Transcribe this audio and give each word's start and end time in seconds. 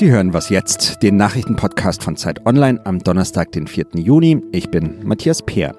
Sie 0.00 0.10
hören 0.10 0.32
was 0.32 0.48
jetzt, 0.48 1.02
den 1.02 1.18
Nachrichtenpodcast 1.18 2.02
von 2.02 2.16
Zeit 2.16 2.46
Online 2.46 2.80
am 2.86 3.00
Donnerstag, 3.00 3.52
den 3.52 3.66
4. 3.66 3.84
Juni. 3.96 4.42
Ich 4.50 4.70
bin 4.70 5.06
Matthias 5.06 5.42
Peer. 5.42 5.76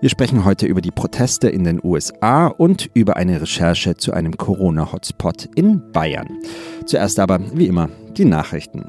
Wir 0.00 0.10
sprechen 0.10 0.44
heute 0.44 0.66
über 0.66 0.80
die 0.80 0.90
Proteste 0.90 1.50
in 1.50 1.62
den 1.62 1.78
USA 1.80 2.48
und 2.48 2.90
über 2.94 3.16
eine 3.16 3.40
Recherche 3.40 3.94
zu 3.94 4.12
einem 4.12 4.36
Corona-Hotspot 4.36 5.50
in 5.54 5.92
Bayern. 5.92 6.26
Zuerst 6.84 7.20
aber, 7.20 7.38
wie 7.56 7.68
immer, 7.68 7.90
die 8.16 8.24
Nachrichten. 8.24 8.86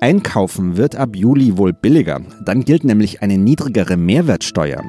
Einkaufen 0.00 0.76
wird 0.76 0.96
ab 0.96 1.16
Juli 1.16 1.56
wohl 1.56 1.72
billiger. 1.72 2.20
Dann 2.44 2.64
gilt 2.64 2.84
nämlich 2.84 3.22
eine 3.22 3.38
niedrigere 3.38 3.96
Mehrwertsteuer. 3.96 4.82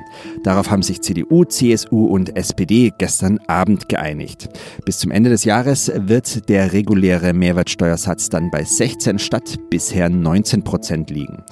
Darauf 0.44 0.70
haben 0.70 0.84
sich 0.84 1.02
CDU, 1.02 1.46
CSU 1.46 2.06
und 2.06 2.36
SPD 2.38 2.92
gestern 2.98 3.40
Abend 3.48 3.90
geeinigt. 3.90 4.50
Bis 4.86 5.00
zum 5.00 5.12
Ende 5.12 5.30
des 5.30 5.44
Jahres 5.44 5.92
wird 5.96 6.50
der 6.50 6.74
reguläre 6.74 7.34
Mehrwertsteuersatz 7.34 8.30
dann 8.30 8.52
bei 8.52 8.64
16 8.64 9.20
statt 9.20 9.58
bisher 9.70 10.10
19 10.10 10.64
Prozent 10.64 11.10
liegen. 11.10 11.44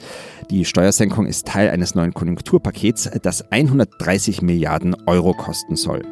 Die 0.50 0.64
Steuersenkung 0.64 1.26
ist 1.26 1.46
Teil 1.46 1.70
eines 1.70 1.94
neuen 1.94 2.14
Konjunkturpakets, 2.14 3.10
das 3.22 3.52
130 3.52 4.42
Milliarden 4.42 4.96
Euro 5.06 5.34
kosten 5.34 5.76
soll. 5.76 6.04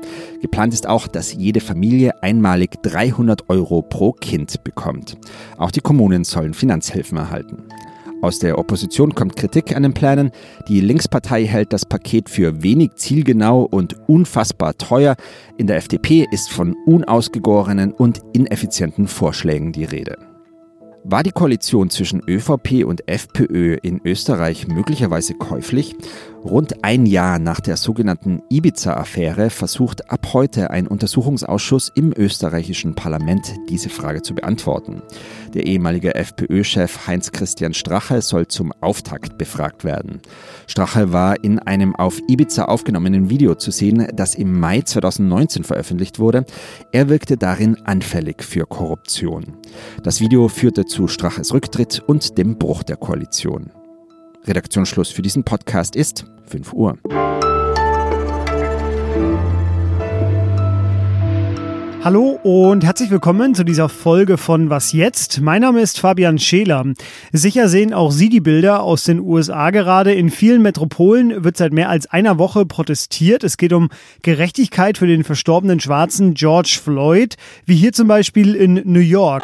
Geplant 0.41 0.73
ist 0.73 0.88
auch, 0.88 1.08
dass 1.08 1.34
jede 1.34 1.61
Familie 1.61 2.21
einmalig 2.21 2.71
300 2.84 3.49
Euro 3.49 3.81
pro 3.81 4.11
Kind 4.11 4.61
bekommt. 4.66 5.17
Auch 5.58 5.71
die 5.71 5.80
Kommunen 5.80 6.25
sollen 6.25 6.53
Finanzhilfen 6.53 7.17
erhalten. 7.17 7.63
Aus 8.21 8.39
der 8.39 8.58
Opposition 8.58 9.16
kommt 9.16 9.38
Kritik 9.38 9.75
an 9.75 9.84
den 9.84 9.94
Plänen. 9.94 10.31
Die 10.67 10.81
Linkspartei 10.81 11.45
hält 11.45 11.72
das 11.72 11.86
Paket 11.86 12.30
für 12.30 12.61
wenig 12.63 12.95
zielgenau 12.95 13.63
und 13.63 13.95
unfassbar 14.09 14.77
teuer. 14.77 15.16
In 15.58 15.67
der 15.67 15.77
FDP 15.77 16.27
ist 16.31 16.49
von 16.49 16.75
unausgegorenen 16.86 17.94
und 17.94 18.22
ineffizienten 18.33 19.08
Vorschlägen 19.08 19.72
die 19.72 19.86
Rede. 19.86 20.17
War 21.08 21.22
die 21.22 21.31
Koalition 21.31 21.92
zwischen 21.92 22.23
ÖVP 22.28 22.84
und 22.84 23.08
FPÖ 23.08 23.78
in 23.84 24.02
Österreich 24.03 24.67
möglicherweise 24.67 25.36
käuflich? 25.36 25.95
Rund 26.44 26.84
ein 26.84 27.06
Jahr 27.06 27.38
nach 27.38 27.59
der 27.59 27.78
sogenannten 27.78 28.42
Ibiza-Affäre 28.50 29.52
versucht 29.52 30.12
ab 30.12 30.34
heute 30.34 30.72
ein 30.72 30.88
Untersuchungsausschuss 30.88 31.92
im 31.95 32.12
österreichischen 32.16 32.95
Parlament 32.95 33.53
diese 33.70 33.89
Frage 33.89 34.23
zu 34.23 34.34
beantworten. 34.34 35.02
Der 35.53 35.66
ehemalige 35.66 36.16
FPÖ-Chef 36.16 37.08
Heinz-Christian 37.08 37.73
Strache 37.73 38.22
soll 38.22 38.47
zum 38.47 38.73
Auftakt 38.81 39.38
befragt 39.38 39.84
werden. 39.84 40.22
Strache 40.67 41.14
war 41.14 41.44
in 41.44 41.59
einem 41.59 41.95
auf 41.95 42.19
Ibiza 42.28 42.66
aufgenommenen 42.66 43.30
Video 43.30 43.56
zu 43.56 43.72
sehen, 43.72 44.08
das 44.14 44.36
im 44.36 44.59
Mai 44.59 44.81
2019 44.81 45.64
veröffentlicht 45.64 46.19
wurde. 46.19 46.45
Er 46.92 47.09
wirkte 47.09 47.38
darin 47.38 47.78
anfällig 47.86 48.44
für 48.44 48.66
Korruption. 48.67 49.58
Das 50.03 50.19
Video 50.19 50.47
führte 50.47 50.86
zu 50.86 50.94
Straches 50.95 51.53
Rücktritt 51.53 52.01
und 52.07 52.38
dem 52.38 52.57
Bruch 52.57 52.81
der 52.83 52.95
Koalition. 52.95 53.69
Redaktionsschluss 54.45 55.09
für 55.09 55.21
diesen 55.21 55.43
Podcast 55.43 55.95
ist 55.95 56.25
5 56.45 56.73
Uhr. 56.73 56.97
Hallo 62.01 62.39
und 62.43 62.85
herzlich 62.85 63.11
willkommen 63.11 63.55
zu 63.55 63.63
dieser 63.63 63.89
Folge 63.89 64.38
von 64.38 64.69
Was 64.69 64.93
jetzt? 64.93 65.41
Mein 65.41 65.61
Name 65.61 65.81
ist 65.81 65.99
Fabian 65.99 66.38
Scheler. 66.39 66.85
Sicher 67.31 67.67
sehen 67.67 67.93
auch 67.93 68.11
Sie 68.11 68.29
die 68.29 68.41
Bilder 68.41 68.83
aus 68.83 69.03
den 69.03 69.19
USA 69.19 69.71
gerade. 69.71 70.13
In 70.13 70.29
vielen 70.29 70.61
Metropolen 70.61 71.43
wird 71.43 71.57
seit 71.57 71.73
mehr 71.73 71.89
als 71.89 72.05
einer 72.07 72.38
Woche 72.38 72.66
protestiert. 72.66 73.43
Es 73.43 73.57
geht 73.57 73.73
um 73.73 73.89
Gerechtigkeit 74.21 74.97
für 74.97 75.07
den 75.07 75.23
verstorbenen 75.23 75.79
Schwarzen 75.79 76.35
George 76.35 76.79
Floyd, 76.81 77.35
wie 77.66 77.75
hier 77.75 77.91
zum 77.91 78.07
Beispiel 78.07 78.55
in 78.55 78.81
New 78.85 78.99
York. 78.99 79.43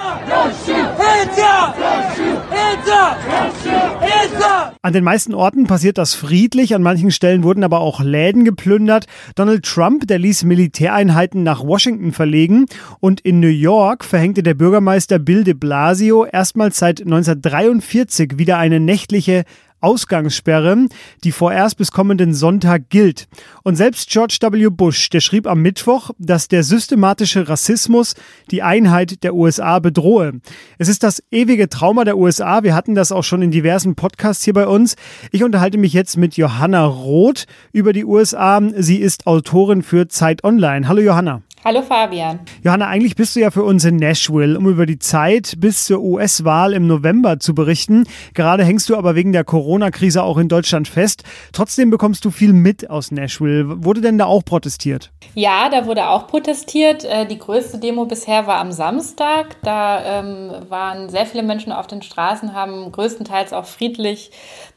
An 4.83 4.93
den 4.93 5.03
meisten 5.03 5.35
Orten 5.35 5.67
passiert 5.67 5.97
das 5.97 6.15
friedlich, 6.15 6.73
an 6.73 6.81
manchen 6.81 7.11
Stellen 7.11 7.43
wurden 7.43 7.63
aber 7.63 7.79
auch 7.79 8.01
Läden 8.01 8.45
geplündert. 8.45 9.05
Donald 9.35 9.63
Trump, 9.63 10.07
der 10.07 10.17
ließ 10.17 10.43
Militäreinheiten 10.43 11.43
nach 11.43 11.63
Washington 11.63 12.13
verlegen 12.13 12.65
und 12.99 13.21
in 13.21 13.39
New 13.39 13.47
York 13.47 14.03
verhängte 14.03 14.41
der 14.41 14.55
Bürgermeister 14.55 15.19
Bill 15.19 15.43
de 15.43 15.53
Blasio 15.53 16.25
erstmals 16.25 16.79
seit 16.79 17.01
1943 17.01 18.39
wieder 18.39 18.57
eine 18.57 18.79
nächtliche 18.79 19.43
Ausgangssperre, 19.81 20.87
die 21.23 21.31
vorerst 21.31 21.77
bis 21.77 21.91
kommenden 21.91 22.33
Sonntag 22.33 22.89
gilt. 22.89 23.27
Und 23.63 23.75
selbst 23.75 24.09
George 24.09 24.37
W. 24.41 24.69
Bush, 24.69 25.09
der 25.09 25.19
schrieb 25.19 25.47
am 25.47 25.61
Mittwoch, 25.61 26.11
dass 26.17 26.47
der 26.47 26.63
systematische 26.63 27.49
Rassismus 27.49 28.15
die 28.51 28.61
Einheit 28.61 29.23
der 29.23 29.35
USA 29.35 29.79
bedrohe. 29.79 30.39
Es 30.77 30.87
ist 30.87 31.03
das 31.03 31.21
ewige 31.31 31.69
Trauma 31.69 32.05
der 32.05 32.17
USA. 32.17 32.63
Wir 32.63 32.75
hatten 32.75 32.95
das 32.95 33.11
auch 33.11 33.23
schon 33.23 33.41
in 33.41 33.51
diversen 33.51 33.95
Podcasts 33.95 34.43
hier 34.43 34.53
bei 34.53 34.67
uns. 34.67 34.95
Ich 35.31 35.43
unterhalte 35.43 35.77
mich 35.77 35.93
jetzt 35.93 36.17
mit 36.17 36.37
Johanna 36.37 36.85
Roth 36.85 37.45
über 37.73 37.93
die 37.93 38.05
USA. 38.05 38.61
Sie 38.75 38.97
ist 38.97 39.27
Autorin 39.27 39.81
für 39.81 40.07
Zeit 40.07 40.43
Online. 40.43 40.87
Hallo 40.87 41.01
Johanna. 41.01 41.41
Hallo 41.63 41.83
Fabian. 41.83 42.39
Johanna, 42.63 42.87
eigentlich 42.87 43.15
bist 43.15 43.35
du 43.35 43.39
ja 43.39 43.51
für 43.51 43.61
uns 43.61 43.85
in 43.85 43.97
Nashville, 43.97 44.57
um 44.57 44.67
über 44.67 44.87
die 44.87 44.97
Zeit 44.97 45.53
bis 45.59 45.85
zur 45.85 46.01
US-Wahl 46.01 46.73
im 46.73 46.87
November 46.87 47.39
zu 47.39 47.53
berichten. 47.53 48.05
Gerade 48.33 48.65
hängst 48.65 48.89
du 48.89 48.97
aber 48.97 49.13
wegen 49.13 49.31
der 49.31 49.43
Corona-Krise 49.43 50.23
auch 50.23 50.39
in 50.39 50.47
Deutschland 50.47 50.87
fest. 50.87 51.21
Trotzdem 51.53 51.91
bekommst 51.91 52.25
du 52.25 52.31
viel 52.31 52.51
mit 52.51 52.89
aus 52.89 53.11
Nashville. 53.11 53.83
Wurde 53.85 54.01
denn 54.01 54.17
da 54.17 54.25
auch 54.25 54.43
protestiert? 54.43 55.11
Ja, 55.35 55.69
da 55.69 55.85
wurde 55.85 56.09
auch 56.09 56.25
protestiert. 56.25 57.03
Äh, 57.03 57.27
die 57.27 57.37
größte 57.37 57.77
Demo 57.77 58.05
bisher 58.05 58.47
war 58.47 58.57
am 58.57 58.71
Samstag. 58.71 59.55
Da 59.61 60.19
ähm, 60.19 60.51
waren 60.67 61.09
sehr 61.09 61.27
viele 61.27 61.43
Menschen 61.43 61.71
auf 61.71 61.85
den 61.85 62.01
Straßen, 62.01 62.55
haben 62.55 62.91
größtenteils 62.91 63.53
auch 63.53 63.65
friedlich 63.65 64.31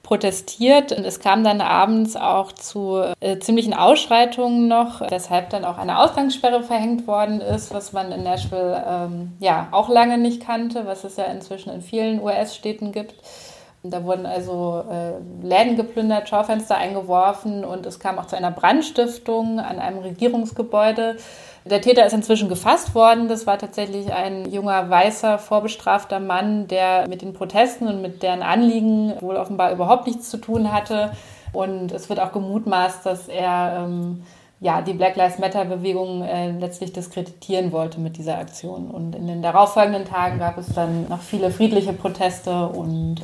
protestiert. 0.05 0.93
Und 0.93 1.05
es 1.05 1.19
kam 1.19 1.43
dann 1.43 1.61
abends 1.61 2.15
auch 2.15 2.53
zu 2.53 3.03
äh, 3.19 3.39
ziemlichen 3.41 3.75
Ausschreitungen 3.75 4.69
noch, 4.69 5.01
weshalb 5.01 5.51
dann 5.51 5.65
auch 5.65 5.79
eine 5.79 5.99
Ausgangssperre 5.99 6.63
verhängt 6.75 7.07
worden 7.07 7.41
ist, 7.41 7.73
was 7.73 7.93
man 7.93 8.11
in 8.11 8.25
Nashville 8.25 8.85
ähm, 8.85 9.33
ja 9.39 9.69
auch 9.71 9.89
lange 9.89 10.19
nicht 10.19 10.45
kannte, 10.45 10.87
was 10.87 11.05
es 11.05 11.17
ja 11.17 11.27
inzwischen 11.27 11.71
in 11.73 11.83
vielen 11.83 12.21
US-Städten 12.21 12.91
gibt. 12.91 13.15
Da 13.85 14.03
wurden 14.03 14.27
also 14.27 14.83
äh, 14.91 15.47
Läden 15.47 15.77
geplündert, 15.77 16.29
Schaufenster 16.29 16.77
eingeworfen 16.77 17.65
und 17.65 17.87
es 17.87 18.01
kam 18.01 18.19
auch 18.19 18.27
zu 18.27 18.35
einer 18.35 18.51
Brandstiftung 18.51 19.61
an 19.61 19.79
einem 19.79 19.99
Regierungsgebäude. 19.99 21.17
Der 21.65 21.81
Täter 21.81 22.05
ist 22.07 22.13
inzwischen 22.13 22.49
gefasst 22.49 22.95
worden. 22.97 23.29
Das 23.29 23.47
war 23.47 23.57
tatsächlich 23.57 24.13
ein 24.13 24.51
junger, 24.51 24.91
weißer, 24.91 25.39
vorbestrafter 25.39 26.19
Mann, 26.19 26.67
der 26.67 27.07
mit 27.09 27.23
den 27.23 27.35
Protesten 27.35 27.87
und 27.87 28.03
mit 28.03 28.25
deren 28.25 28.43
Anliegen 28.43 29.13
wohl 29.21 29.37
offenbar 29.37 29.71
überhaupt 29.71 30.09
nichts 30.09 30.29
zu 30.29 30.39
tun 30.39 30.73
hatte. 30.73 31.13
Und 31.53 31.93
es 31.93 32.09
wird 32.09 32.19
auch 32.19 32.33
gemutmaßt, 32.33 33.07
dass 33.07 33.29
er 33.29 33.85
ähm, 33.85 34.25
ja, 34.61 34.81
die 34.81 34.95
Black 34.95 35.17
Lives 35.17 35.39
Matter-Bewegung 35.39 36.23
äh, 36.23 36.51
letztlich 36.53 36.93
diskreditieren 36.93 37.73
wollte 37.73 38.01
mit 38.01 38.17
dieser 38.17 38.39
Aktion. 38.39 38.91
Und 38.91 39.15
in 39.15 39.27
den 39.27 39.43
darauffolgenden 39.43 40.05
Tagen 40.05 40.39
gab 40.39 40.59
es 40.59 40.69
dann 40.69 41.09
noch 41.09 41.21
viele 41.21 41.51
friedliche 41.51 41.93
Proteste 41.93 42.69
und 42.69 43.17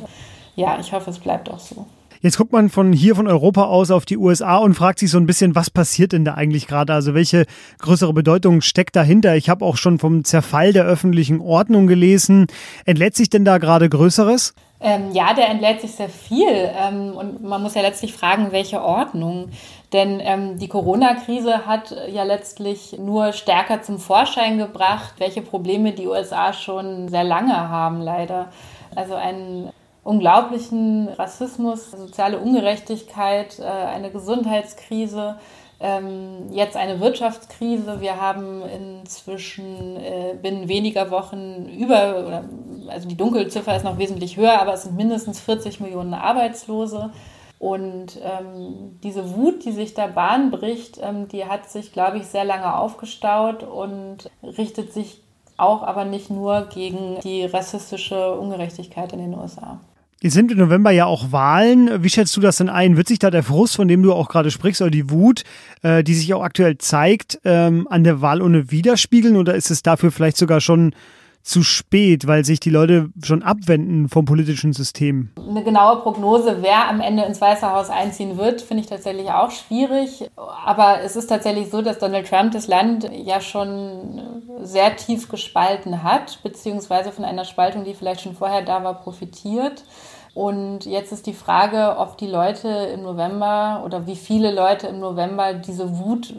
ja, 0.55 0.77
ich 0.79 0.91
hoffe, 0.93 1.09
es 1.09 1.19
bleibt 1.19 1.49
auch 1.49 1.59
so. 1.59 1.85
Jetzt 2.21 2.37
guckt 2.37 2.51
man 2.51 2.69
von 2.69 2.93
hier 2.93 3.15
von 3.15 3.25
Europa 3.25 3.63
aus 3.63 3.89
auf 3.89 4.05
die 4.05 4.17
USA 4.17 4.57
und 4.57 4.75
fragt 4.75 4.99
sich 4.99 5.09
so 5.09 5.17
ein 5.17 5.25
bisschen, 5.25 5.55
was 5.55 5.71
passiert 5.71 6.11
denn 6.11 6.23
da 6.23 6.35
eigentlich 6.35 6.67
gerade? 6.67 6.93
Also 6.93 7.15
welche 7.15 7.47
größere 7.79 8.13
Bedeutung 8.13 8.61
steckt 8.61 8.95
dahinter? 8.95 9.35
Ich 9.35 9.49
habe 9.49 9.65
auch 9.65 9.75
schon 9.75 9.97
vom 9.97 10.23
Zerfall 10.23 10.71
der 10.71 10.85
öffentlichen 10.85 11.41
Ordnung 11.41 11.87
gelesen. 11.87 12.45
Entlädt 12.85 13.15
sich 13.15 13.31
denn 13.31 13.43
da 13.43 13.57
gerade 13.57 13.89
Größeres? 13.89 14.53
Ähm, 14.79 15.11
ja, 15.13 15.33
der 15.33 15.49
entlädt 15.49 15.81
sich 15.81 15.93
sehr 15.93 16.09
viel. 16.09 16.47
Ähm, 16.47 17.13
und 17.15 17.41
man 17.43 17.63
muss 17.63 17.73
ja 17.73 17.81
letztlich 17.81 18.13
fragen, 18.13 18.51
welche 18.51 18.83
Ordnung. 18.83 19.49
Denn 19.91 20.19
ähm, 20.19 20.59
die 20.59 20.67
Corona-Krise 20.67 21.65
hat 21.65 21.95
ja 22.07 22.21
letztlich 22.21 22.97
nur 22.99 23.33
stärker 23.33 23.81
zum 23.81 23.97
Vorschein 23.97 24.59
gebracht, 24.59 25.15
welche 25.17 25.41
Probleme 25.41 25.93
die 25.93 26.05
USA 26.05 26.53
schon 26.53 27.09
sehr 27.09 27.23
lange 27.23 27.55
haben, 27.55 27.99
leider. 27.99 28.51
Also 28.95 29.15
ein 29.15 29.71
unglaublichen 30.03 31.09
Rassismus, 31.09 31.91
soziale 31.91 32.39
Ungerechtigkeit, 32.39 33.59
äh, 33.59 33.63
eine 33.63 34.11
Gesundheitskrise, 34.11 35.37
ähm, 35.79 36.51
jetzt 36.51 36.75
eine 36.77 36.99
Wirtschaftskrise. 36.99 38.01
Wir 38.01 38.19
haben 38.19 38.61
inzwischen 38.63 39.97
äh, 39.97 40.35
binnen 40.41 40.67
weniger 40.67 41.11
Wochen 41.11 41.67
über, 41.67 42.43
also 42.87 43.07
die 43.07 43.17
Dunkelziffer 43.17 43.75
ist 43.75 43.83
noch 43.83 43.97
wesentlich 43.97 44.37
höher, 44.37 44.61
aber 44.61 44.73
es 44.73 44.83
sind 44.83 44.95
mindestens 44.95 45.39
40 45.39 45.79
Millionen 45.79 46.13
Arbeitslose. 46.13 47.11
Und 47.57 48.19
ähm, 48.23 48.99
diese 49.03 49.35
Wut, 49.35 49.65
die 49.65 49.71
sich 49.71 49.93
da 49.93 50.07
Bahn 50.07 50.49
bricht, 50.49 50.99
ähm, 51.01 51.27
die 51.27 51.45
hat 51.45 51.69
sich, 51.69 51.91
glaube 51.93 52.17
ich, 52.17 52.25
sehr 52.25 52.43
lange 52.43 52.75
aufgestaut 52.75 53.61
und 53.61 54.31
richtet 54.41 54.93
sich 54.93 55.21
auch 55.57 55.83
aber 55.83 56.05
nicht 56.05 56.31
nur 56.31 56.67
gegen 56.73 57.19
die 57.21 57.45
rassistische 57.45 58.35
Ungerechtigkeit 58.35 59.13
in 59.13 59.19
den 59.19 59.37
USA. 59.37 59.79
Jetzt 60.23 60.33
sind 60.33 60.51
im 60.51 60.59
November 60.59 60.91
ja 60.91 61.07
auch 61.07 61.31
Wahlen. 61.31 62.03
Wie 62.03 62.09
schätzt 62.09 62.37
du 62.37 62.41
das 62.41 62.57
denn 62.57 62.69
ein? 62.69 62.95
Wird 62.95 63.07
sich 63.07 63.17
da 63.17 63.31
der 63.31 63.41
Frust, 63.41 63.75
von 63.75 63.87
dem 63.87 64.03
du 64.03 64.13
auch 64.13 64.29
gerade 64.29 64.51
sprichst, 64.51 64.79
oder 64.79 64.91
die 64.91 65.09
Wut, 65.09 65.43
äh, 65.81 66.03
die 66.03 66.13
sich 66.13 66.31
auch 66.35 66.43
aktuell 66.43 66.77
zeigt, 66.77 67.39
ähm, 67.43 67.87
an 67.89 68.03
der 68.03 68.21
Wahl 68.21 68.43
ohne 68.43 68.69
widerspiegeln? 68.69 69.35
Oder 69.35 69.55
ist 69.55 69.71
es 69.71 69.81
dafür 69.81 70.11
vielleicht 70.11 70.37
sogar 70.37 70.61
schon 70.61 70.93
zu 71.41 71.63
spät, 71.63 72.27
weil 72.27 72.45
sich 72.45 72.59
die 72.59 72.69
Leute 72.69 73.09
schon 73.23 73.41
abwenden 73.41 74.09
vom 74.09 74.25
politischen 74.25 74.73
System? 74.73 75.31
Eine 75.49 75.63
genaue 75.63 76.01
Prognose, 76.01 76.57
wer 76.61 76.87
am 76.87 77.01
Ende 77.01 77.23
ins 77.23 77.41
Weiße 77.41 77.67
Haus 77.71 77.89
einziehen 77.89 78.37
wird, 78.37 78.61
finde 78.61 78.83
ich 78.83 78.89
tatsächlich 78.89 79.31
auch 79.31 79.49
schwierig. 79.49 80.29
Aber 80.35 81.01
es 81.03 81.15
ist 81.15 81.27
tatsächlich 81.27 81.71
so, 81.71 81.81
dass 81.81 81.97
Donald 81.97 82.29
Trump 82.29 82.51
das 82.51 82.67
Land 82.67 83.09
ja 83.11 83.41
schon 83.41 84.21
sehr 84.61 84.95
tief 84.95 85.29
gespalten 85.29 86.03
hat, 86.03 86.43
beziehungsweise 86.43 87.11
von 87.11 87.25
einer 87.25 87.45
Spaltung, 87.45 87.85
die 87.85 87.95
vielleicht 87.95 88.21
schon 88.21 88.35
vorher 88.35 88.61
da 88.61 88.83
war, 88.83 89.01
profitiert. 89.01 89.83
Und 90.33 90.85
jetzt 90.85 91.11
ist 91.11 91.25
die 91.25 91.33
Frage, 91.33 91.97
ob 91.97 92.17
die 92.17 92.27
Leute 92.27 92.69
im 92.69 93.03
November 93.03 93.83
oder 93.85 94.07
wie 94.07 94.15
viele 94.15 94.51
Leute 94.51 94.87
im 94.87 94.99
November 94.99 95.53
diese 95.53 95.99
Wut 95.99 96.33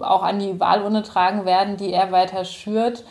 auch 0.00 0.22
an 0.22 0.38
die 0.38 0.60
Wahlurne 0.60 1.02
tragen 1.02 1.44
werden, 1.44 1.76
die 1.76 1.92
er 1.92 2.12
weiter 2.12 2.44
schürt. 2.44 3.04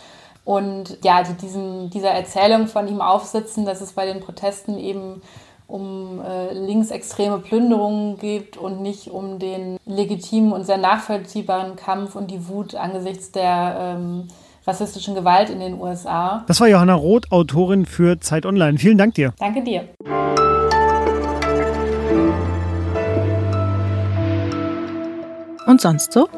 Und 0.45 0.97
ja, 1.03 1.23
die 1.23 1.33
diesem, 1.33 1.89
dieser 1.89 2.11
Erzählung 2.11 2.67
von 2.67 2.87
ihm 2.87 3.01
aufsitzen, 3.01 3.65
dass 3.65 3.81
es 3.81 3.93
bei 3.93 4.05
den 4.05 4.19
Protesten 4.19 4.77
eben 4.77 5.21
um 5.67 6.21
äh, 6.21 6.51
linksextreme 6.53 7.39
Plünderungen 7.39 8.17
geht 8.17 8.57
und 8.57 8.81
nicht 8.81 9.11
um 9.11 9.37
den 9.37 9.77
legitimen 9.85 10.51
und 10.51 10.65
sehr 10.65 10.79
nachvollziehbaren 10.79 11.75
Kampf 11.75 12.15
und 12.15 12.31
die 12.31 12.47
Wut 12.47 12.73
angesichts 12.73 13.31
der 13.31 13.75
ähm, 13.79 14.27
rassistischen 14.69 15.15
Gewalt 15.15 15.49
in 15.49 15.59
den 15.59 15.79
USA. 15.79 16.43
Das 16.47 16.61
war 16.61 16.67
Johanna 16.67 16.93
Roth, 16.93 17.31
Autorin 17.31 17.85
für 17.85 18.19
Zeit 18.19 18.45
Online. 18.45 18.77
Vielen 18.77 18.97
Dank 18.97 19.15
dir. 19.15 19.33
Danke 19.39 19.63
dir. 19.63 19.83
Und 25.65 25.81
sonst 25.81 26.13
so? 26.13 26.29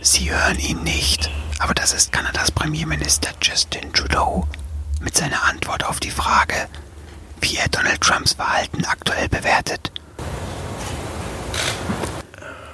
Sie 0.00 0.30
hören 0.30 0.58
ihn 0.58 0.82
nicht, 0.82 1.30
aber 1.58 1.74
das 1.74 1.92
ist 1.92 2.12
Kanadas 2.12 2.50
Premierminister 2.50 3.30
Justin 3.42 3.92
Trudeau 3.92 4.46
mit 5.00 5.16
seiner 5.16 5.44
Antwort 5.44 5.84
auf 5.86 6.00
die 6.00 6.10
Frage, 6.10 6.54
wie 7.40 7.56
er 7.56 7.68
Donald 7.68 8.00
Trumps 8.00 8.32
Verhalten 8.34 8.84
aktuell 8.84 9.28
bewertet. 9.28 9.92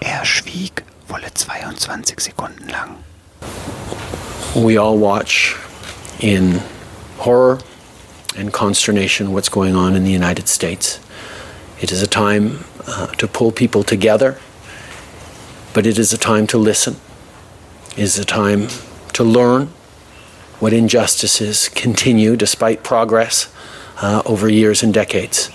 Er 0.01 0.25
schwieg 0.25 0.85
volle 1.15 1.31
22 1.31 2.21
Sekunden 2.21 2.69
lang. 2.69 3.05
We 4.57 4.77
all 4.77 4.99
watch 4.99 5.57
in 6.21 6.61
horror 7.19 7.61
and 8.37 8.53
consternation 8.53 9.33
what's 9.33 9.49
going 9.49 9.77
on 9.77 9.95
in 9.95 10.05
the 10.05 10.11
United 10.11 10.49
States. 10.49 10.99
It 11.81 11.93
is 11.93 12.03
a 12.03 12.07
time 12.07 12.65
uh, 12.87 13.07
to 13.19 13.29
pull 13.29 13.53
people 13.53 13.85
together, 13.85 14.39
but 15.73 15.87
it 15.87 15.99
is 15.99 16.13
a 16.13 16.19
time 16.19 16.47
to 16.49 16.59
listen. 16.59 16.97
It 17.97 18.03
is 18.03 18.19
a 18.19 18.25
time 18.25 18.69
to 19.13 19.23
learn 19.23 19.69
what 20.59 20.73
injustices 20.73 21.69
continue 21.69 22.37
despite 22.37 22.83
progress 22.83 23.53
uh, 24.03 24.23
over 24.27 24.49
years 24.49 24.83
and 24.83 24.93
decades. 24.93 25.51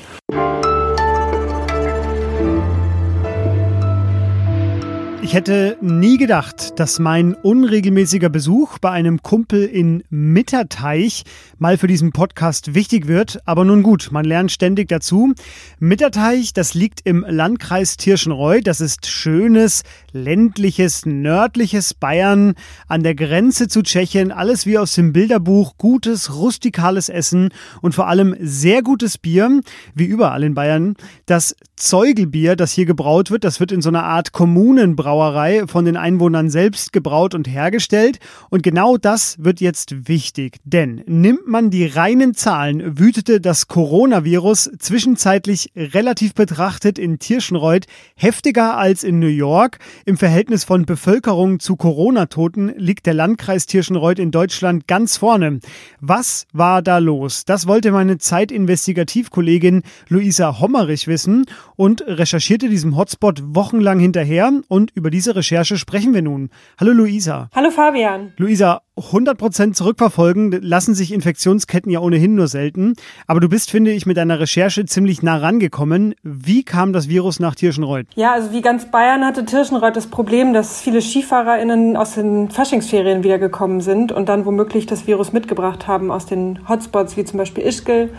Ich 5.30 5.36
hätte 5.36 5.78
nie 5.80 6.18
gedacht, 6.18 6.80
dass 6.80 6.98
mein 6.98 7.36
unregelmäßiger 7.36 8.30
Besuch 8.30 8.80
bei 8.80 8.90
einem 8.90 9.22
Kumpel 9.22 9.64
in 9.64 10.04
Mitterteich 10.10 11.24
mal 11.60 11.78
für 11.78 11.86
diesen 11.86 12.12
Podcast 12.12 12.74
wichtig 12.74 13.06
wird. 13.06 13.38
Aber 13.46 13.64
nun 13.64 13.84
gut, 13.84 14.10
man 14.12 14.26
lernt 14.26 14.52
ständig 14.52 14.88
dazu. 14.88 15.36
Mitterteich, 15.78 16.54
das 16.54 16.74
liegt 16.74 17.02
im 17.04 17.24
Landkreis 17.30 17.98
Tirschenreuth. 17.98 18.66
Das 18.66 18.82
ist 18.82 19.06
schönes, 19.06 19.84
ländliches, 20.14 21.06
nördliches 21.06 21.94
Bayern 21.94 22.56
an 22.88 23.04
der 23.04 23.14
Grenze 23.14 23.68
zu 23.68 23.84
Tschechien. 23.84 24.32
Alles 24.32 24.66
wie 24.66 24.80
aus 24.80 24.96
dem 24.96 25.14
Bilderbuch. 25.14 25.78
Gutes, 25.78 26.38
rustikales 26.38 27.08
Essen 27.08 27.50
und 27.84 27.94
vor 27.94 28.08
allem 28.08 28.36
sehr 28.40 28.82
gutes 28.82 29.20
Bier, 29.20 29.62
wie 29.94 30.06
überall 30.06 30.44
in 30.44 30.56
Bayern. 30.56 30.96
Das 31.28 31.56
Zeugelbier, 31.80 32.58
das 32.58 32.74
hier 32.74 32.86
gebraut 32.86 33.32
wird, 33.32 33.46
das 33.46 33.62
wird 33.62 33.72
in 33.72 33.82
so 33.82 33.88
einer 33.90 34.04
Art 34.04 34.34
Kommunenbrauerei 34.34 35.66
von 35.66 35.86
den 35.86 35.96
Einwohnern 35.96 36.50
selbst 36.50 36.92
gebraut 36.92 37.34
und 37.34 37.48
hergestellt. 37.48 38.20
Und 38.50 38.64
genau 38.64 38.98
das 38.98 39.38
wird 39.40 39.62
jetzt 39.62 40.10
wichtig. 40.10 40.58
Denn 40.66 41.02
nimmt 41.08 41.48
man 41.48 41.70
die 41.70 41.86
reinen 41.86 42.36
Zahlen, 42.36 43.00
wütete 43.00 43.40
das 43.40 43.70
Coronavirus 43.70 44.72
zwischenzeitlich 44.78 45.72
relativ 45.76 46.34
betrachtet 46.34 47.00
in 47.00 47.18
Tirschenreuth 47.18 47.86
heftiger 48.16 48.78
als 48.78 49.06
in 49.06 49.20
New 49.20 49.28
York. 49.28 49.80
Im 50.06 50.18
Verhältnis 50.18 50.66
von 50.66 50.86
Bevölkerung 50.86 51.62
zu 51.62 51.78
Corona-Toten 51.78 52.74
liegt 52.76 53.06
der 53.06 53.14
Landkreis 53.14 53.66
Tirschenreuth 53.68 54.20
in 54.20 54.32
Deutschland 54.32 54.86
ganz 54.88 55.16
vorne. 55.16 55.60
Was 56.02 56.46
war 56.52 56.82
da 56.82 56.98
los? 56.98 57.46
Das 57.46 57.68
wollte 57.68 57.92
meine 57.92 58.18
Zeitinvestigativkollegin 58.18 59.84
Luisa 60.10 60.60
Hommerich 60.60 61.08
wissen 61.08 61.46
und 61.80 62.06
recherchierte 62.06 62.68
diesem 62.68 62.98
Hotspot 62.98 63.42
wochenlang 63.56 64.00
hinterher. 64.00 64.52
Und 64.68 64.92
über 64.96 65.10
diese 65.10 65.38
Recherche 65.38 65.78
sprechen 65.78 66.14
wir 66.14 66.22
nun. 66.22 66.50
Hallo 66.78 66.92
Luisa. 66.92 67.48
Hallo 67.56 67.72
Fabian. 67.72 68.34
Luisa, 68.36 68.82
100% 68.98 69.72
zurückverfolgen 69.72 70.52
lassen 70.62 70.94
sich 70.94 71.14
Infektionsketten 71.14 71.90
ja 71.90 72.02
ohnehin 72.02 72.36
nur 72.36 72.50
selten. 72.50 72.96
Aber 73.28 73.40
du 73.40 73.48
bist, 73.48 73.72
finde 73.72 73.92
ich, 73.92 74.06
mit 74.06 74.18
deiner 74.18 74.42
Recherche 74.42 74.86
ziemlich 74.88 75.24
nah 75.24 75.38
rangekommen. 75.38 76.16
Wie 76.22 76.64
kam 76.64 76.92
das 76.92 77.08
Virus 77.08 77.40
nach 77.40 77.56
Tirschenreuth? 77.56 78.08
Ja, 78.16 78.34
also 78.34 78.52
wie 78.52 78.62
ganz 78.62 78.92
Bayern 78.92 79.24
hatte 79.24 79.46
Tirschenreuth 79.46 79.96
das 79.96 80.08
Problem, 80.08 80.52
dass 80.52 80.82
viele 80.82 81.02
SkifahrerInnen 81.02 81.96
aus 81.96 82.16
den 82.16 82.50
Faschingsferien 82.52 83.24
wiedergekommen 83.24 83.80
sind 83.80 84.12
und 84.12 84.28
dann 84.28 84.46
womöglich 84.46 84.86
das 84.86 85.08
Virus 85.08 85.32
mitgebracht 85.32 85.88
haben 85.88 86.12
aus 86.12 86.26
den 86.26 86.60
Hotspots 86.68 87.16
wie 87.16 87.24
zum 87.24 87.38
Beispiel 87.38 87.64
Ischgl 87.64 88.10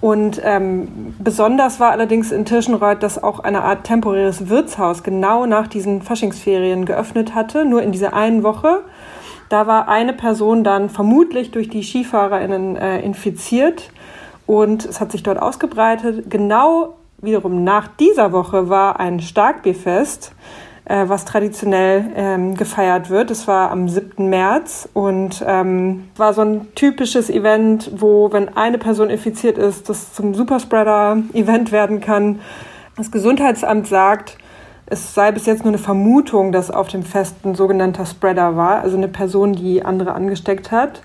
und 0.00 0.40
ähm, 0.44 1.14
besonders 1.18 1.80
war 1.80 1.90
allerdings 1.90 2.30
in 2.30 2.44
Tirschenreuth, 2.44 3.02
dass 3.02 3.22
auch 3.22 3.40
eine 3.40 3.62
Art 3.62 3.84
temporäres 3.84 4.48
Wirtshaus 4.48 5.02
genau 5.02 5.46
nach 5.46 5.66
diesen 5.66 6.02
Faschingsferien 6.02 6.84
geöffnet 6.84 7.34
hatte, 7.34 7.64
nur 7.64 7.82
in 7.82 7.92
dieser 7.92 8.12
einen 8.12 8.42
Woche. 8.42 8.82
Da 9.48 9.66
war 9.66 9.88
eine 9.88 10.12
Person 10.12 10.64
dann 10.64 10.90
vermutlich 10.90 11.50
durch 11.50 11.70
die 11.70 11.82
SkifahrerInnen 11.82 12.76
äh, 12.76 13.00
infiziert 13.00 13.90
und 14.46 14.84
es 14.84 15.00
hat 15.00 15.12
sich 15.12 15.22
dort 15.22 15.40
ausgebreitet. 15.40 16.30
Genau 16.30 16.96
wiederum 17.22 17.64
nach 17.64 17.88
dieser 17.88 18.32
Woche 18.32 18.68
war 18.68 19.00
ein 19.00 19.20
Starkbierfest 19.20 20.32
äh, 20.86 21.08
was 21.08 21.24
traditionell 21.24 22.04
ähm, 22.14 22.54
gefeiert 22.54 23.10
wird. 23.10 23.30
Es 23.30 23.46
war 23.46 23.70
am 23.70 23.88
7. 23.88 24.28
März 24.28 24.88
und 24.94 25.44
ähm, 25.46 26.08
war 26.16 26.32
so 26.32 26.42
ein 26.42 26.74
typisches 26.74 27.28
Event, 27.28 27.90
wo, 27.96 28.32
wenn 28.32 28.56
eine 28.56 28.78
Person 28.78 29.10
infiziert 29.10 29.58
ist, 29.58 29.88
das 29.88 30.14
zum 30.14 30.34
Superspreader-Event 30.34 31.72
werden 31.72 32.00
kann. 32.00 32.40
Das 32.96 33.10
Gesundheitsamt 33.10 33.88
sagt, 33.88 34.38
es 34.86 35.14
sei 35.14 35.32
bis 35.32 35.46
jetzt 35.46 35.64
nur 35.64 35.72
eine 35.72 35.82
Vermutung, 35.82 36.52
dass 36.52 36.70
auf 36.70 36.86
dem 36.86 37.02
Fest 37.02 37.44
ein 37.44 37.56
sogenannter 37.56 38.06
Spreader 38.06 38.56
war, 38.56 38.80
also 38.80 38.96
eine 38.96 39.08
Person, 39.08 39.52
die 39.52 39.84
andere 39.84 40.12
angesteckt 40.12 40.70
hat. 40.70 41.02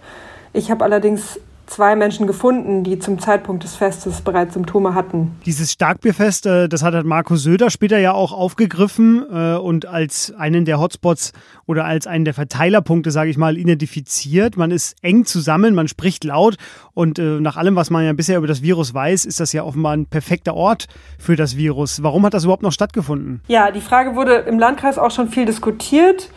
Ich 0.54 0.70
habe 0.70 0.84
allerdings 0.84 1.40
zwei 1.72 1.96
Menschen 1.96 2.28
gefunden, 2.28 2.84
die 2.84 3.00
zum 3.00 3.18
Zeitpunkt 3.20 3.64
des 3.64 3.76
Festes 3.76 4.22
bereits 4.22 4.54
Symptome 4.54 4.94
hatten. 4.94 5.38
Dieses 5.46 5.72
Starkbierfest, 5.72 6.46
äh, 6.46 6.68
das 6.68 6.84
hat 6.84 7.06
Marco 7.06 7.38
Söder 7.38 7.70
später 7.70 7.98
ja 7.98 8.12
auch 8.12 8.34
aufgegriffen 8.34 9.26
äh, 9.32 9.56
und 9.56 9.86
als 9.86 10.34
einen 10.38 10.66
der 10.66 10.80
Hotspots 10.80 11.32
oder 11.66 11.86
als 11.86 12.08
einen 12.08 12.26
der 12.26 12.34
Verteilerpunkte, 12.34 13.10
sage 13.12 13.30
ich 13.30 13.38
mal, 13.38 13.58
identifiziert. 13.58 14.58
Man 14.58 14.72
ist 14.72 14.98
eng 15.02 15.26
zusammen, 15.26 15.74
man 15.74 15.88
spricht 15.88 16.26
laut 16.26 16.58
und 16.94 17.20
äh, 17.20 17.40
nach 17.40 17.56
allem, 17.56 17.76
was 17.78 17.90
man 17.90 18.04
ja 18.04 18.12
bisher 18.14 18.38
über 18.38 18.48
das 18.48 18.62
Virus 18.62 18.94
weiß, 18.94 19.24
ist 19.24 19.40
das 19.40 19.54
ja 19.54 19.64
offenbar 19.64 19.94
ein 19.94 20.06
perfekter 20.06 20.54
Ort 20.54 20.88
für 21.18 21.38
das 21.38 21.56
Virus. 21.56 22.04
Warum 22.04 22.26
hat 22.26 22.34
das 22.34 22.44
überhaupt 22.44 22.64
noch 22.64 22.74
stattgefunden? 22.74 23.42
Ja, 23.48 23.72
die 23.72 23.82
Frage 23.82 24.16
wurde 24.16 24.36
im 24.36 24.60
Landkreis 24.60 24.98
auch 24.98 25.12
schon 25.12 25.30
viel 25.30 25.46
diskutiert. 25.46 26.30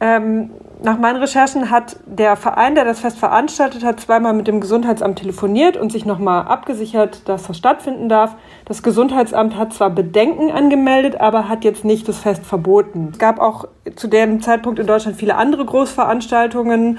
Ähm, 0.00 0.50
nach 0.82 0.98
meinen 0.98 1.16
Recherchen 1.16 1.70
hat 1.70 1.96
der 2.06 2.36
Verein, 2.36 2.74
der 2.74 2.84
das 2.84 3.00
Fest 3.00 3.18
veranstaltet 3.18 3.84
hat, 3.84 4.00
zweimal 4.00 4.32
mit 4.32 4.48
dem 4.48 4.60
Gesundheitsamt 4.60 5.18
telefoniert 5.18 5.76
und 5.76 5.92
sich 5.92 6.04
nochmal 6.04 6.46
abgesichert, 6.46 7.28
dass 7.28 7.46
das 7.46 7.56
stattfinden 7.56 8.08
darf. 8.08 8.34
Das 8.64 8.82
Gesundheitsamt 8.82 9.56
hat 9.56 9.72
zwar 9.72 9.90
Bedenken 9.90 10.50
angemeldet, 10.50 11.20
aber 11.20 11.48
hat 11.48 11.64
jetzt 11.64 11.84
nicht 11.84 12.08
das 12.08 12.18
Fest 12.18 12.44
verboten. 12.44 13.10
Es 13.12 13.18
gab 13.18 13.38
auch 13.38 13.66
zu 13.94 14.08
dem 14.08 14.40
Zeitpunkt 14.40 14.78
in 14.78 14.86
Deutschland 14.86 15.16
viele 15.16 15.36
andere 15.36 15.64
Großveranstaltungen, 15.64 16.98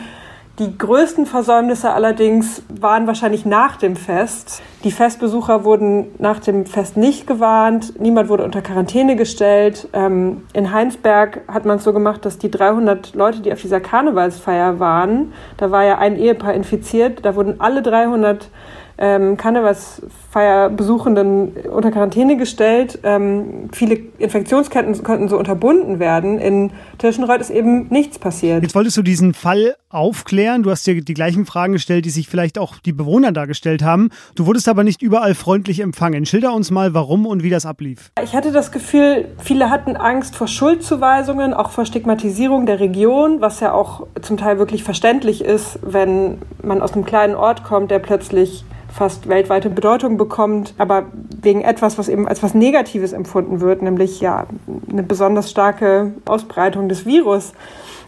die 0.60 0.78
größten 0.78 1.26
Versäumnisse 1.26 1.92
allerdings 1.92 2.62
waren 2.70 3.08
wahrscheinlich 3.08 3.44
nach 3.44 3.76
dem 3.76 3.96
Fest. 3.96 4.62
Die 4.84 4.92
Festbesucher 4.92 5.64
wurden 5.64 6.12
nach 6.20 6.40
dem 6.40 6.68
Fest 6.68 6.96
nicht 6.96 7.26
gewarnt, 7.26 8.00
niemand 8.00 8.30
wurde 8.30 8.44
unter 8.44 8.62
Quarantäne 8.62 9.16
gestellt. 9.16 9.88
Ähm, 9.94 10.44
in 10.54 10.72
Heinsberg 10.72 11.42
hat 11.48 11.66
man 11.66 11.78
es 11.78 11.84
so 11.84 11.92
gemacht, 11.92 12.24
dass 12.26 12.38
die 12.38 12.52
300 12.52 13.16
Leute, 13.16 13.40
die 13.40 13.52
auf 13.52 13.62
dieser 13.62 13.80
Karnevalsfeier 13.80 14.80
waren, 14.80 15.34
da 15.58 15.72
war 15.72 15.86
ja 15.86 15.98
ein 15.98 16.18
Ehepaar 16.18 16.54
infiziert, 16.54 17.26
da 17.26 17.36
wurden 17.36 17.60
alle 17.60 17.82
300 17.82 18.50
ähm, 18.98 19.38
Karnevalsfeier 19.38 20.70
Besuchenden 20.70 21.54
unter 21.72 21.92
Quarantäne 21.92 22.38
gestellt. 22.38 23.00
Ähm, 23.04 23.70
viele 23.72 23.96
Infektionsketten 24.18 25.04
konnten 25.04 25.28
so 25.28 25.38
unterbunden 25.38 26.00
werden. 26.00 26.38
In 26.40 26.72
Tirschenreuth 26.98 27.42
ist 27.42 27.50
eben 27.50 27.88
nichts 27.90 28.20
passiert. 28.20 28.64
Jetzt 28.64 28.76
wolltest 28.76 28.98
du 28.98 29.02
diesen 29.02 29.34
Fall 29.34 29.76
aufklären. 29.90 30.64
Du 30.64 30.72
hast 30.72 30.86
dir 30.86 31.02
die 31.02 31.14
gleichen 31.14 31.46
Fragen 31.46 31.74
gestellt, 31.74 32.06
die 32.06 32.10
sich 32.10 32.28
vielleicht 32.28 32.58
auch 32.58 32.78
die 32.80 32.94
Bewohner 32.94 33.32
dargestellt 33.32 33.84
haben. 33.84 34.10
Du 34.36 34.46
wurdest 34.46 34.68
aber 34.68 34.84
nicht 34.84 35.02
überall 35.02 35.36
freundlich 35.36 35.80
empfangen. 35.80 36.26
Schilder 36.26 36.54
uns 36.54 36.72
mal, 36.72 36.94
warum 36.94 37.26
und 37.26 37.44
wie 37.44 37.50
das 37.50 37.66
ablief. 37.66 38.12
Ich 38.24 38.36
hatte 38.36 38.52
das 38.52 38.72
Gefühl, 38.72 39.30
viele 39.38 39.70
hatten 39.70 39.96
Angst 39.96 40.36
vor 40.36 40.48
Schuldzuweisungen, 40.48 41.54
auch 41.54 41.72
vor 41.72 41.86
Stigmatisierung 41.86 42.66
der 42.66 42.80
Region, 42.80 43.42
was 43.42 43.60
ja 43.60 43.74
auch 43.74 44.08
zum 44.22 44.38
Teil 44.38 44.58
wirklich 44.58 44.84
verständlich 44.84 45.44
ist, 45.44 45.80
wenn 45.82 46.40
man 46.62 46.82
aus 46.82 46.94
einem 46.94 47.06
kleinen 47.06 47.36
Ort 47.36 47.64
kommt, 47.64 47.92
der 47.92 48.00
plötzlich 48.00 48.66
fast 48.94 49.28
weltweite 49.28 49.70
Bedeutung 49.70 50.18
bekommt, 50.18 50.76
aber 50.78 51.06
wegen 51.42 51.62
etwas, 51.62 51.98
was 51.98 52.10
eben 52.10 52.28
als 52.28 52.44
was 52.44 52.54
Negatives 52.54 53.12
empfunden 53.12 53.60
wird, 53.60 53.82
nämlich 53.82 54.22
ja 54.22 54.46
eine 54.90 55.04
besonders 55.04 55.50
starke 55.50 56.14
Ausbreitung 56.26 56.90
des 56.90 57.06
Virus. 57.06 57.54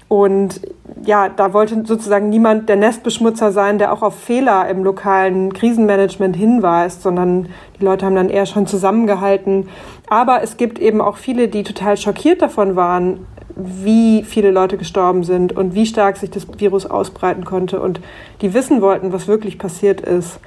Und 0.08 0.62
ja, 1.04 1.30
da 1.30 1.54
wollte 1.54 1.84
sozusagen 1.86 2.30
niemand 2.30 2.70
der 2.70 2.75
Nestbeschmutzer 2.75 3.51
sein, 3.51 3.80
der 3.80 3.92
auch 3.92 4.04
auf 4.04 4.15
Fehler 4.15 4.70
im 4.70 4.84
lokalen 4.84 5.51
Krisenmanagement 5.51 6.36
hinweist, 6.36 7.01
sondern 7.01 7.50
die 7.80 7.84
Leute 7.84 8.06
haben 8.06 8.15
dann 8.15 8.30
eher 8.30 8.46
schon 8.46 8.68
zusammengehalten. 8.68 9.68
Aber 10.08 10.44
es 10.44 10.58
gibt 10.58 10.77
eben 10.77 11.01
auch 11.01 11.18
viele, 11.18 11.48
die 11.48 11.63
total 11.63 11.98
schockiert 11.98 12.44
davon 12.44 12.75
waren, 12.75 13.25
wie 13.55 14.24
viele 14.24 14.51
Leute 14.51 14.77
gestorben 14.77 15.24
sind 15.24 15.53
und 15.53 15.75
wie 15.75 15.85
stark 15.85 16.17
sich 16.17 16.29
das 16.29 16.47
Virus 16.57 16.85
ausbreiten 16.85 17.45
konnte 17.45 17.79
und 17.79 18.01
die 18.41 18.53
wissen 18.53 18.81
wollten, 18.81 19.13
was 19.13 19.27
wirklich 19.27 19.57
passiert 19.57 20.01
ist. 20.01 20.39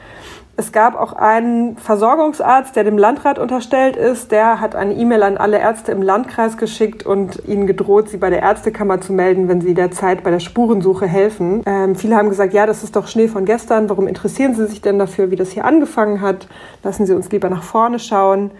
Es 0.58 0.72
gab 0.72 0.96
auch 0.96 1.12
einen 1.12 1.76
Versorgungsarzt, 1.76 2.74
der 2.74 2.82
dem 2.82 2.98
Landrat 2.98 3.38
unterstellt 3.38 3.96
ist. 3.96 4.32
Der 4.32 4.60
hat 4.60 4.74
eine 4.74 4.92
E-Mail 4.92 5.22
an 5.22 5.36
alle 5.36 5.60
Ärzte 5.60 5.92
im 5.92 6.02
Landkreis 6.02 6.56
geschickt 6.56 7.06
und 7.06 7.40
ihnen 7.46 7.68
gedroht, 7.68 8.08
sie 8.08 8.16
bei 8.16 8.28
der 8.28 8.42
Ärztekammer 8.42 9.00
zu 9.00 9.12
melden, 9.12 9.46
wenn 9.46 9.60
sie 9.60 9.72
derzeit 9.72 10.24
bei 10.24 10.32
der 10.32 10.40
Spurensuche 10.40 11.06
helfen. 11.06 11.62
Ähm, 11.64 11.94
viele 11.94 12.16
haben 12.16 12.28
gesagt, 12.28 12.54
ja, 12.54 12.66
das 12.66 12.82
ist 12.82 12.96
doch 12.96 13.06
Schnee 13.06 13.28
von 13.28 13.44
gestern. 13.44 13.88
Warum 13.88 14.08
interessieren 14.08 14.56
Sie 14.56 14.66
sich 14.66 14.82
denn 14.82 14.98
dafür, 14.98 15.30
wie 15.30 15.36
das 15.36 15.52
hier 15.52 15.64
angefangen 15.64 16.20
hat? 16.22 16.48
Lassen 16.82 17.06
Sie 17.06 17.14
uns 17.14 17.30
lieber 17.30 17.50
nach 17.50 17.62
vorne 17.62 18.00
schauen. 18.00 18.50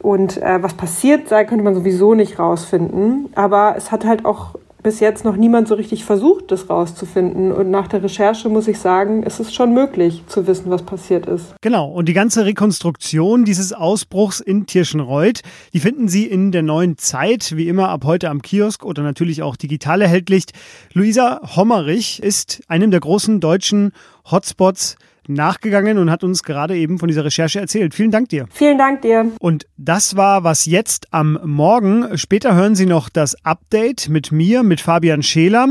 Und 0.00 0.40
äh, 0.40 0.62
was 0.62 0.74
passiert 0.74 1.28
sei, 1.28 1.44
könnte 1.44 1.64
man 1.64 1.74
sowieso 1.74 2.14
nicht 2.14 2.38
rausfinden. 2.38 3.32
Aber 3.34 3.74
es 3.76 3.90
hat 3.90 4.04
halt 4.04 4.24
auch 4.24 4.54
bis 4.82 5.00
jetzt 5.00 5.24
noch 5.24 5.36
niemand 5.36 5.68
so 5.68 5.74
richtig 5.74 6.04
versucht, 6.04 6.50
das 6.50 6.70
rauszufinden. 6.70 7.52
Und 7.52 7.70
nach 7.70 7.88
der 7.88 8.02
Recherche 8.02 8.48
muss 8.48 8.68
ich 8.68 8.78
sagen, 8.78 9.22
es 9.24 9.40
ist 9.40 9.54
schon 9.54 9.74
möglich 9.74 10.22
zu 10.26 10.46
wissen, 10.46 10.70
was 10.70 10.82
passiert 10.82 11.26
ist. 11.26 11.54
Genau. 11.60 11.88
Und 11.90 12.08
die 12.08 12.12
ganze 12.12 12.44
Rekonstruktion 12.44 13.44
dieses 13.44 13.72
Ausbruchs 13.72 14.40
in 14.40 14.66
Tirschenreuth, 14.66 15.40
die 15.72 15.80
finden 15.80 16.08
Sie 16.08 16.26
in 16.26 16.52
der 16.52 16.62
neuen 16.62 16.98
Zeit, 16.98 17.56
wie 17.56 17.68
immer 17.68 17.88
ab 17.88 18.04
heute 18.04 18.30
am 18.30 18.42
Kiosk 18.42 18.84
oder 18.84 19.02
natürlich 19.02 19.42
auch 19.42 19.56
digital 19.56 20.02
erhältlich. 20.02 20.44
Luisa 20.92 21.40
Hommerich 21.56 22.22
ist 22.22 22.62
einem 22.68 22.90
der 22.90 23.00
großen 23.00 23.40
deutschen 23.40 23.92
Hotspots 24.30 24.96
nachgegangen 25.34 25.98
und 25.98 26.10
hat 26.10 26.24
uns 26.24 26.42
gerade 26.42 26.76
eben 26.76 26.98
von 26.98 27.08
dieser 27.08 27.24
Recherche 27.24 27.60
erzählt. 27.60 27.94
Vielen 27.94 28.10
Dank 28.10 28.28
dir. 28.28 28.46
Vielen 28.50 28.78
Dank 28.78 29.02
dir. 29.02 29.30
Und 29.40 29.66
das 29.76 30.16
war 30.16 30.44
was 30.44 30.66
jetzt 30.66 31.08
am 31.12 31.38
Morgen. 31.44 32.16
Später 32.18 32.54
hören 32.54 32.74
Sie 32.74 32.86
noch 32.86 33.08
das 33.08 33.44
Update 33.44 34.08
mit 34.08 34.32
mir, 34.32 34.62
mit 34.62 34.80
Fabian 34.80 35.22
Scheler, 35.22 35.66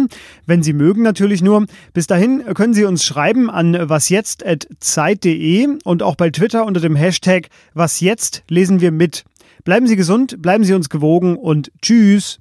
wenn 0.46 0.64
Sie 0.64 0.74
mögen 0.74 1.04
natürlich 1.04 1.42
nur. 1.42 1.66
Bis 1.94 2.08
dahin 2.08 2.44
können 2.54 2.74
Sie 2.74 2.86
uns 2.86 3.04
schreiben 3.04 3.50
an 3.50 3.90
wasjetzt.zeit.de 3.90 5.68
und 5.84 6.04
auch 6.04 6.16
bei 6.16 6.30
Twitter 6.30 6.66
unter 6.66 6.80
dem 6.80 6.96
Hashtag 6.96 7.50
wasjetzt 7.74 8.44
lesen 8.50 8.82
wir 8.82 8.92
mit. 8.92 9.24
Bleiben 9.64 9.88
Sie 9.88 9.96
gesund, 9.96 10.42
bleiben 10.42 10.64
Sie 10.64 10.74
uns 10.74 10.90
gewogen 10.90 11.36
und 11.36 11.72
tschüss. 11.82 12.40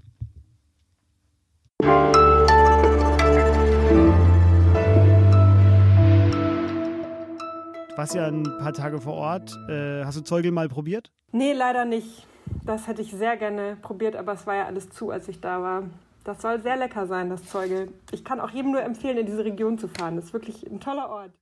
Warst 7.98 8.14
ja 8.14 8.28
ein 8.28 8.44
paar 8.44 8.72
Tage 8.72 9.00
vor 9.00 9.14
Ort. 9.14 9.58
Äh, 9.68 10.04
hast 10.04 10.16
du 10.16 10.22
Zeugel 10.22 10.52
mal 10.52 10.68
probiert? 10.68 11.10
Nee, 11.32 11.52
leider 11.52 11.84
nicht. 11.84 12.26
Das 12.64 12.86
hätte 12.86 13.02
ich 13.02 13.10
sehr 13.10 13.36
gerne 13.36 13.76
probiert, 13.82 14.14
aber 14.14 14.32
es 14.32 14.46
war 14.46 14.54
ja 14.54 14.66
alles 14.66 14.88
zu, 14.88 15.10
als 15.10 15.28
ich 15.28 15.40
da 15.40 15.60
war. 15.60 15.82
Das 16.22 16.40
soll 16.40 16.62
sehr 16.62 16.76
lecker 16.76 17.06
sein, 17.08 17.28
das 17.28 17.44
Zeugel. 17.44 17.90
Ich 18.12 18.24
kann 18.24 18.40
auch 18.40 18.50
jedem 18.50 18.70
nur 18.70 18.82
empfehlen, 18.82 19.18
in 19.18 19.26
diese 19.26 19.44
Region 19.44 19.78
zu 19.78 19.88
fahren. 19.88 20.14
Das 20.14 20.26
ist 20.26 20.32
wirklich 20.32 20.64
ein 20.70 20.78
toller 20.78 21.10
Ort. 21.10 21.32